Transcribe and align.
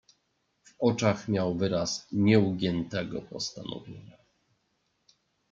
"W 0.63 0.73
oczach 0.79 1.27
miał 1.27 1.55
wyraz 1.55 2.07
nieugiętego 2.11 3.21
postanowienia." 3.21 4.17